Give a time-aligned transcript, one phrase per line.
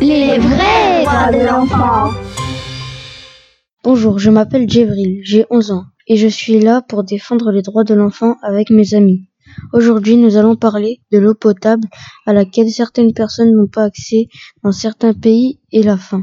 [0.00, 2.10] Les vrais droits de l'enfant.
[3.84, 7.84] Bonjour, je m'appelle Djibril, j'ai 11 ans et je suis là pour défendre les droits
[7.84, 9.28] de l'enfant avec mes amis.
[9.74, 11.86] Aujourd'hui, nous allons parler de l'eau potable
[12.26, 14.28] à laquelle certaines personnes n'ont pas accès
[14.64, 16.22] dans certains pays et la faim.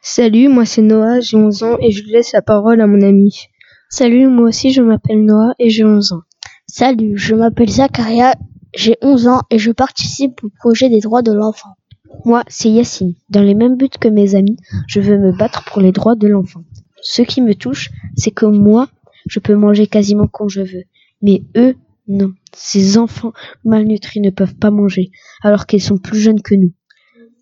[0.00, 3.48] Salut, moi c'est Noah, j'ai 11 ans et je laisse la parole à mon ami.
[3.90, 6.22] Salut, moi aussi je m'appelle Noah et j'ai 11 ans.
[6.66, 8.34] Salut, je m'appelle Zakaria,
[8.74, 11.76] j'ai 11 ans et je participe au projet des droits de l'enfant.
[12.24, 13.14] Moi, c'est Yacine.
[13.28, 14.56] Dans les mêmes buts que mes amis,
[14.86, 16.64] je veux me battre pour les droits de l'enfant.
[17.02, 18.88] Ce qui me touche, c'est que moi,
[19.26, 20.84] je peux manger quasiment quand je veux.
[21.20, 21.74] Mais eux,
[22.08, 22.32] non.
[22.54, 23.32] Ces enfants
[23.64, 25.10] malnutris ne peuvent pas manger,
[25.42, 26.72] alors qu'ils sont plus jeunes que nous.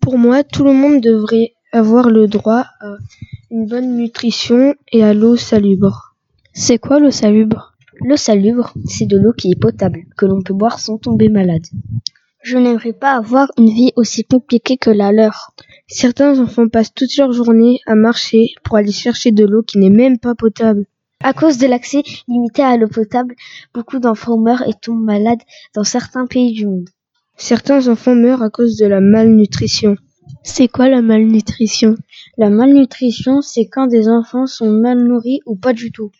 [0.01, 2.97] Pour moi, tout le monde devrait avoir le droit à
[3.51, 6.15] une bonne nutrition et à l'eau salubre.
[6.53, 7.73] C'est quoi l'eau salubre?
[8.01, 11.65] L'eau salubre, c'est de l'eau qui est potable, que l'on peut boire sans tomber malade.
[12.43, 15.53] Je n'aimerais pas avoir une vie aussi compliquée que la leur.
[15.87, 19.89] Certains enfants passent toute leur journée à marcher pour aller chercher de l'eau qui n'est
[19.89, 20.85] même pas potable.
[21.21, 23.33] À cause de l'accès limité à l'eau potable,
[23.73, 25.39] beaucoup d'enfants meurent et tombent malades
[25.73, 26.89] dans certains pays du monde.
[27.37, 29.95] Certains enfants meurent à cause de la malnutrition.
[30.43, 31.95] C'est quoi la malnutrition?
[32.37, 36.11] La malnutrition, c'est quand des enfants sont mal nourris ou pas du tout.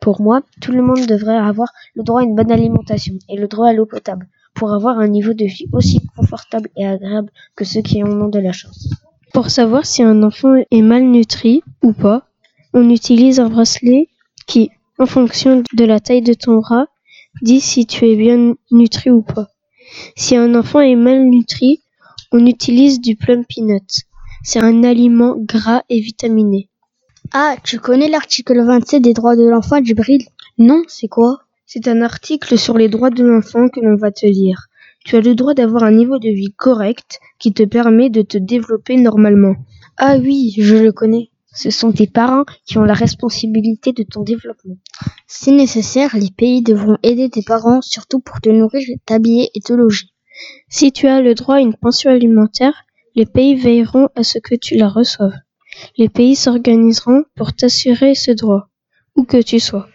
[0.00, 3.48] Pour moi, tout le monde devrait avoir le droit à une bonne alimentation et le
[3.48, 4.28] droit à l'eau potable
[4.62, 8.28] pour avoir un niveau de vie aussi confortable et agréable que ceux qui en ont
[8.28, 8.90] de la chance.
[9.32, 12.28] Pour savoir si un enfant est malnutri ou pas,
[12.72, 14.08] on utilise un bracelet
[14.46, 16.86] qui, en fonction de la taille de ton bras,
[17.42, 19.48] dit si tu es bien nutri ou pas.
[20.14, 21.82] Si un enfant est malnutri,
[22.30, 24.02] on utilise du plum peanut.
[24.44, 26.68] C'est un aliment gras et vitaminé.
[27.32, 30.24] Ah, tu connais l'article 27 des droits de l'enfant, Djibril
[30.56, 31.40] Non, c'est quoi?
[31.74, 34.66] C'est un article sur les droits de l'enfant que l'on va te lire.
[35.06, 38.36] Tu as le droit d'avoir un niveau de vie correct qui te permet de te
[38.36, 39.54] développer normalement.
[39.96, 41.30] Ah oui, je le connais.
[41.54, 44.76] Ce sont tes parents qui ont la responsabilité de ton développement.
[45.26, 49.72] Si nécessaire, les pays devront aider tes parents, surtout pour te nourrir, t'habiller et te
[49.72, 50.08] loger.
[50.68, 52.84] Si tu as le droit à une pension alimentaire,
[53.14, 55.38] les pays veilleront à ce que tu la reçoives.
[55.96, 58.68] Les pays s'organiseront pour t'assurer ce droit,
[59.16, 59.88] où que tu sois.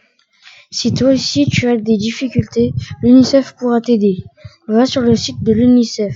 [0.69, 4.23] Si toi aussi tu as des difficultés, l'UNICEF pourra t'aider.
[4.67, 6.15] Va sur le site de l'UNICEF,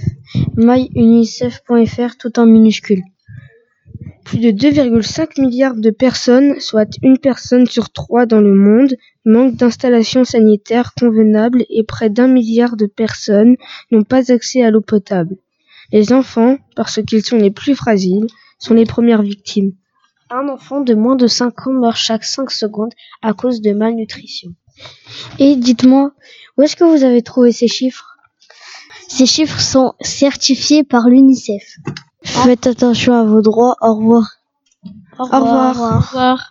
[0.58, 3.02] myunicef.fr tout en minuscule.
[4.26, 8.96] Plus de 2,5 milliards de personnes, soit une personne sur trois dans le monde,
[9.26, 13.56] manquent d'installations sanitaires convenables et près d'un milliard de personnes
[13.90, 15.38] n'ont pas accès à l'eau potable.
[15.92, 18.28] Les enfants, parce qu'ils sont les plus fragiles,
[18.60, 19.74] sont les premières victimes.
[20.34, 24.52] Un enfant de moins de 5 ans meurt chaque 5 secondes à cause de malnutrition.
[25.40, 26.14] Et dites-moi,
[26.58, 28.18] où est-ce que vous avez trouvé ces chiffres?
[29.10, 31.76] Ces chiffres sont certifiés par l'UNICEF.
[32.24, 33.76] Faites attention à vos droits.
[33.82, 34.38] Au revoir.
[35.20, 35.80] Au revoir.
[35.82, 36.50] Au revoir.